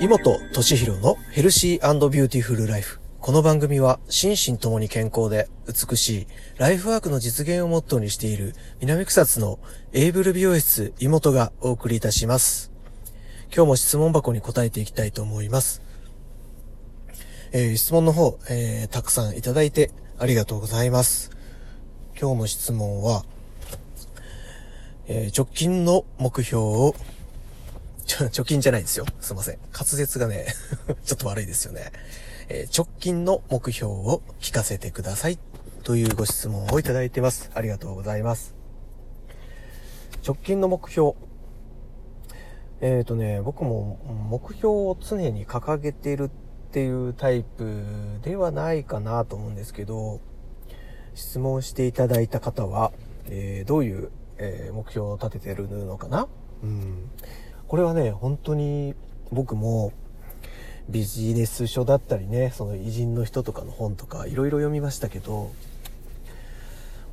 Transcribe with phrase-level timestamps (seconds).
[0.00, 3.00] 妹敏弘のヘルシービューティフルライフ。
[3.18, 6.26] この番組は心身ともに健康で美しい
[6.56, 9.58] ライフワークの実現をモットーにしている南草津の
[9.92, 12.70] エイブル美容室妹がお送りいたします。
[13.52, 15.82] 今日も質問箱に答えていきたいと思います。
[17.50, 21.32] えー、質問の方、えー、たくさんいただいてありがとうございます。
[22.16, 23.24] 今日の質問は、
[25.08, 26.94] えー、直近の目標を
[28.30, 29.04] 貯金じゃないですよ。
[29.20, 29.58] すいません。
[29.72, 30.46] 滑舌がね
[31.04, 31.92] ちょっと悪いですよね。
[32.48, 35.38] えー、直近の目標を聞かせてください。
[35.84, 37.50] というご質問をいただいてます。
[37.54, 38.54] ありがとうございます。
[40.26, 41.14] 直近の目標。
[42.80, 43.98] えっ、ー、とね、僕も
[44.30, 46.28] 目標を常に掲げているっ
[46.70, 47.82] ていうタイプ
[48.22, 50.20] ではないかなと思うんですけど、
[51.14, 52.92] 質問していただいた方は、
[53.26, 56.28] えー、どういう、え、目標を立ててるのかな？
[56.62, 57.10] うん。
[57.68, 58.94] これはね、本当に
[59.30, 59.92] 僕も
[60.88, 65.50] ビジネス書だったりね、その偉人の人とかの本とかいろいろ読みましたけど、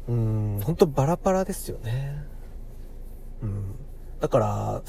[0.07, 2.23] うん、本当バラバラですよね。
[3.41, 3.75] うん。
[4.21, 4.81] だから、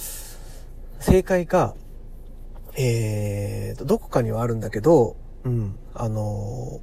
[1.00, 1.74] 正解が、
[2.76, 6.80] えーと、どこかにはあるんだけど、うん、あの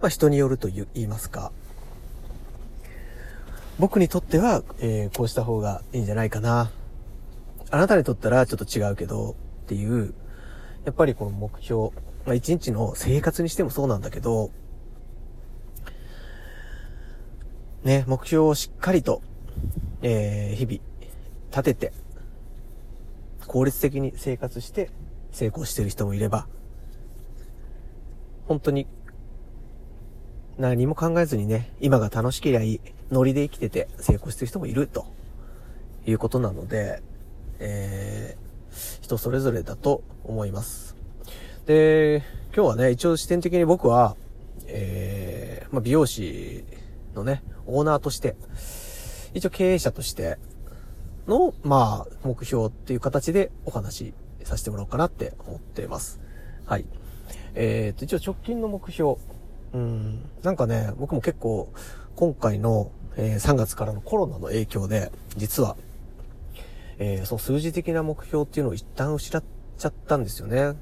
[0.00, 1.50] まあ、人によると言いますか、
[3.78, 6.70] 僕にとっては、えー、こうした方がいいんじゃないかな、
[7.70, 10.14] あなたにとったらちょっと違うけどっていう、
[10.84, 11.90] やっぱりこの目標、
[12.24, 14.50] まあ一日の生活にしてもそうなんだけど、
[17.84, 19.22] ね、目標をしっかりと、
[20.02, 20.80] えー、日々
[21.50, 21.92] 立てて、
[23.46, 24.90] 効率的に生活して
[25.32, 26.46] 成功してる人もいれば、
[28.46, 28.86] 本当に
[30.58, 32.80] 何も考えずにね、今が楽しけりゃいい、
[33.10, 35.06] ノリで生きてて成功してる人もいると
[36.06, 37.02] いうことなので、
[37.60, 40.96] えー、人それぞれだと思います。
[41.66, 42.22] で、
[42.54, 44.16] 今日はね、一応視点的に僕は、
[44.66, 46.64] えー、まあ、美容師
[47.14, 48.36] のね、オーナーとして、
[49.34, 50.38] 一応経営者として
[51.26, 54.14] の、まあ、目標っていう形でお話し
[54.44, 56.20] させてもらおうかなって思っています。
[56.64, 56.86] はい。
[57.54, 59.16] えー、と、一応直近の目標。
[59.74, 61.72] うん、なんかね、僕も結構、
[62.16, 65.76] 今回の、えー、3月からのコロナの影響で、実は
[66.98, 69.42] えー、その数字的な目標っていうのを一旦失っ
[69.78, 70.74] ちゃったんですよね。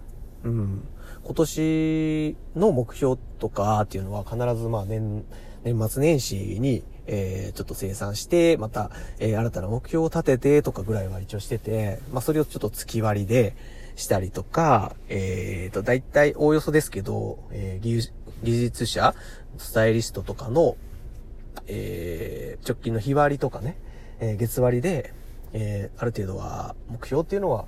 [0.44, 0.88] うん。
[1.25, 5.25] 今年の目標とかっていうのは必ずまあ年、
[5.65, 13.56] 年末年始に、えー、ちょっと生産して、また、えー、新たな目標を立ててとかぐらいは一応してて、まあそれをちょっと月割りで
[13.97, 18.10] したりとか、えーと、大体おおよそですけど、えー、
[18.44, 19.15] 技術者、
[19.59, 20.76] スタイリストとかの、
[21.66, 23.76] えー、直近の日割りとかね、
[24.21, 25.12] えー、月割りで、
[25.52, 27.66] えー、ある程度は目標っていうのは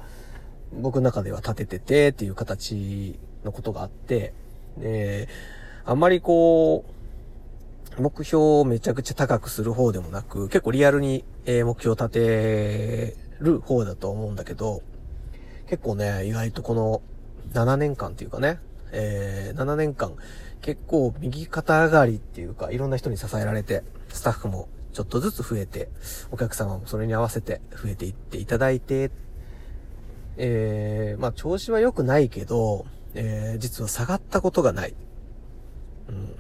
[0.73, 4.35] 僕の中では立てててっていう形のことがあって、
[4.77, 5.29] で、
[5.85, 14.83] あんまりこう、目標をめちゃくちゃ高くする方でもなく、結構リアルに、え目標を立てる方だと思うんだけど、
[15.69, 17.03] 結構ね、意外とこの
[17.53, 18.61] 7年間っていうかね、
[18.93, 20.15] えー、7年間、
[20.61, 25.89] 結構右肩上がりっていうか、いろんな人に支えられて、スタッフもちょっとずつ増えて、
[26.31, 29.11] お客様もそれに合わせて増えていっていただいて、
[30.37, 34.95] えー、まあ調子は良くないけど、えー、実は下がったことがない。
[36.09, 36.35] うん。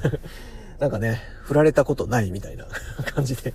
[0.78, 2.66] なんかね、振られたことないみたいな
[3.04, 3.52] 感じで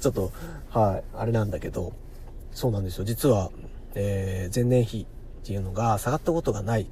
[0.00, 0.32] ちょっと、
[0.70, 1.92] はい、あれなんだけど、
[2.52, 3.04] そうなんですよ。
[3.04, 3.50] 実は、
[3.94, 5.06] えー、前年比
[5.42, 6.88] っていうのが下がったことがない。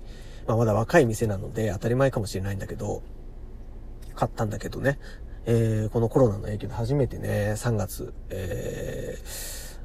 [0.47, 3.03] まあまだ若い店なので当たり前かもしれないんだけど、
[4.15, 4.99] 買ったんだけどね。
[5.47, 9.81] えー、このコロナの影響で初めてね、3月、えー、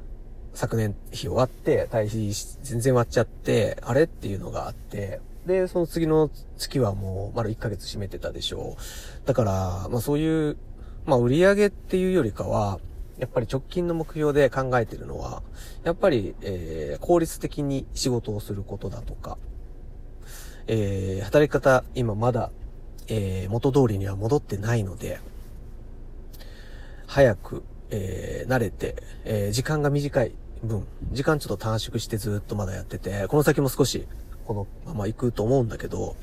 [0.54, 9.26] 昨年日終わって、退避全然終わっちゃって、あれっていうのがあって、で、その次の月はもう、まだ1ヶ月閉めてたでしょう。
[9.26, 10.56] だから、まあそういう、
[11.04, 12.80] まあ売り上げっていうよりかは、
[13.18, 15.42] やっぱり直近の目標で考えてるのは、
[15.84, 19.38] やっぱり、えー、効率的に仕事をすることだとか、
[20.66, 22.50] えー、働き方、今まだ、
[23.08, 25.20] えー、元通りには戻ってないので、
[27.16, 30.32] 早く、えー、慣れて、えー、時間が短い
[30.62, 34.06] 分、時間ちょっと短縮してずっとまだやってて、この先も少し、
[34.44, 36.14] このまま行くと思うんだけど、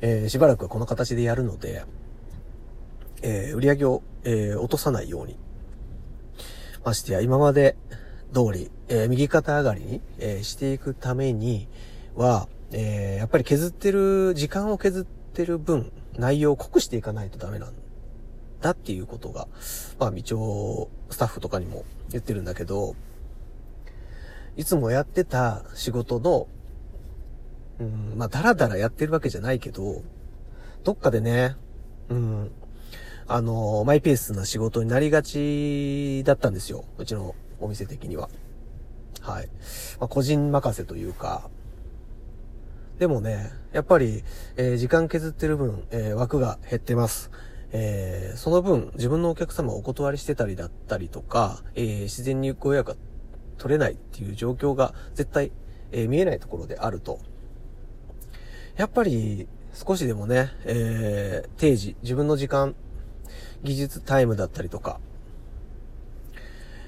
[0.00, 1.82] えー、しばらくはこの形でやるので、
[3.22, 5.36] えー、売り上げを、えー、落とさないように。
[6.84, 7.76] ましてや、今まで
[8.32, 11.66] 通り、えー、右肩上がりに、えー、していくために
[12.14, 15.04] は、えー、やっぱり削ってる、時間を削っ
[15.34, 17.87] てる分、内容を濃くしていかないとダメなん
[18.60, 19.48] だっていうことが、
[19.98, 22.96] まあ、一応、スタッフとかにも言ってるんだけど、
[24.56, 26.48] いつもやってた仕事の、
[27.78, 30.02] うん、まあ、だらだらやってるわけじゃないけど、
[30.82, 31.54] どっかでね、
[32.08, 32.50] うん、
[33.28, 36.84] あの、マイペースな仕事になりがちだったんですよ。
[36.98, 38.28] うちのお店的には。
[39.20, 39.48] はい。
[40.00, 41.50] まあ、個人任せというか、
[42.98, 44.24] でもね、やっぱり、
[44.56, 47.30] えー、時間削ってる分、えー、枠が減ってます。
[47.72, 52.96] えー、その分、自分のお客様をお断りしてたりだったりとか、えー、自然にご予約が
[53.58, 55.52] 取れないっていう状況が絶対、
[55.92, 57.20] えー、見えないところであると。
[58.76, 62.74] やっぱり、少しでもね、えー、定時、自分の時間、
[63.62, 65.00] 技術タイムだったりとか、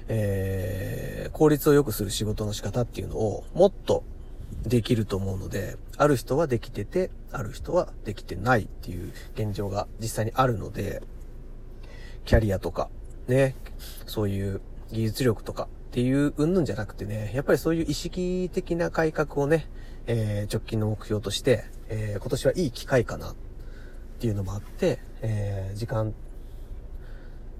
[0.07, 4.03] えー、効率を良くする仕事の仕方っていうのをもっと
[4.63, 11.01] できると思うので、ある人はできてて、ある人はできてないっていう現状が実際にあるので、
[12.25, 12.89] キャリアとか、
[13.27, 13.55] ね、
[14.05, 14.61] そういう
[14.91, 19.67] 技術力とかっていう云々じゃなくてね、やっぱりそういう意識的な改革をね、
[20.07, 23.35] えー、直近の目標として、えー、今年はいい機会かなっ
[24.19, 26.13] ていうのもあって、えー、時間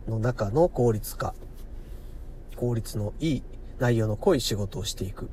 [0.08, 1.34] の中の効率化、
[2.56, 3.44] 効率のいい
[3.80, 5.30] 内容の濃い仕事をしていく。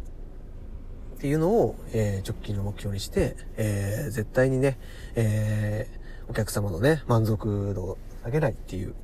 [1.18, 4.78] っていうのを、えー、直近の目標にして、えー、絶対にね、
[5.16, 8.94] えー、お客様のね、満足度を下げないっていう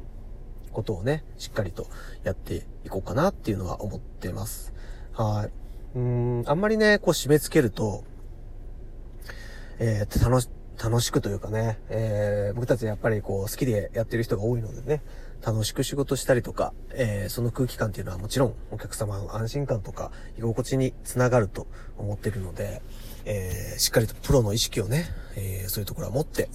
[0.72, 1.88] ことをね、しっかりと
[2.22, 4.72] やっていこうかなっていうのは思ってます。
[5.12, 5.48] は
[5.94, 5.98] い。
[5.98, 8.04] うん、あんまりね、こう締め付けると、
[9.80, 10.48] えー、楽し、
[10.82, 15.02] 楽しくというかね、えー、僕たちやっぱりこう好きでやってる人が多いのでね、
[15.44, 21.66] 楽しく仕事したりとか、えー、その空気感っていうのはもちろんお客様の安心感とか居心地につながると
[21.98, 22.82] 思ってるので、
[23.24, 25.04] えー、しっかりとプロの意識をね、
[25.36, 26.48] えー、そういうところは持って、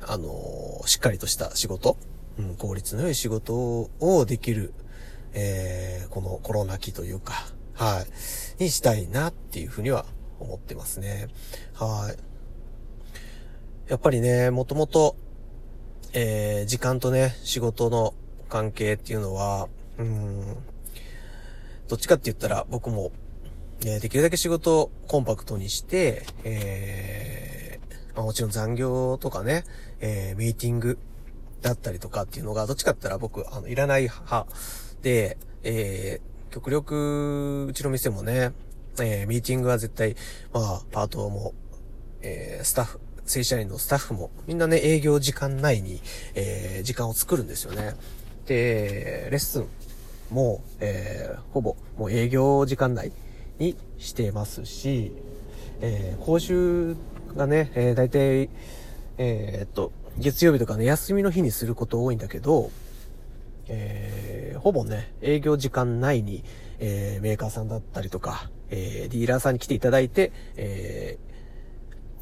[0.00, 1.96] あのー、しっかりとした仕事、
[2.38, 4.72] うん、効率の良い仕事をできる、
[5.34, 7.34] えー、このコロナ期というか、
[7.74, 8.04] は
[8.58, 10.06] い、にしたいなっていうふうには
[10.40, 11.28] 思ってますね。
[11.74, 12.33] はい。
[13.88, 15.14] やっぱりね、もともと、
[16.14, 18.14] えー、時間とね、仕事の
[18.48, 20.56] 関係っていうのは、うん、
[21.86, 23.12] どっちかって言ったら僕も、
[23.84, 29.64] えー、できるだけ仕事をコンパクトにして、えー、まあ、もちろん残業とかね、
[30.00, 30.98] えー、ミーティング
[31.60, 34.46] だったりとかっていうのが、どっちかって言ったら僕、あの、いらない派
[35.02, 38.52] で、えー、極力、うちの店もね、
[38.98, 40.16] えー、ミーティングは絶対、
[40.54, 41.52] まあ、パートも、
[42.22, 46.00] えー、スタッフ、正社員のスタッフもみんなね、営業時間内に、
[46.34, 47.94] えー、時間を作るんですよね。
[48.46, 49.66] で、レッスン
[50.30, 53.12] も、えー、ほぼもう営業時間内
[53.58, 55.12] にしてますし、
[55.80, 56.96] えー、講習
[57.36, 58.50] がね、えー、大体、
[59.18, 62.70] えー、っと、月曜日とかね、休みの日にすること多いんだけど、
[63.68, 66.44] えー、ほぼね、営業時間内に、
[66.78, 71.18] えー、メーカーさんだったりとか、えー、ディーラーさんに来ていただいて、え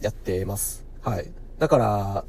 [0.00, 0.91] ー、やってます。
[1.02, 1.32] はい。
[1.58, 2.24] だから、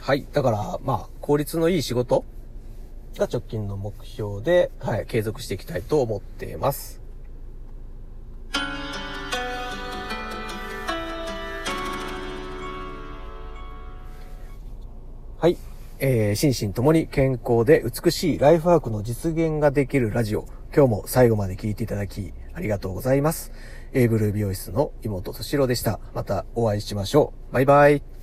[0.00, 0.26] はい。
[0.32, 2.24] だから、まあ、効率のいい仕事
[3.16, 7.00] が直近の目標で、はい、継続していきたいと思っています。
[15.38, 15.56] はい。
[16.00, 20.46] えー、心身ともに健康で美しいライフワークの実現ができるラジオ。
[20.74, 23.52] 今日も最後まで聞いていただき、ありがとうございます。
[23.94, 26.00] エイブルー美容室の妹としろでした。
[26.14, 27.54] またお会いしましょう。
[27.54, 28.13] バイバイ。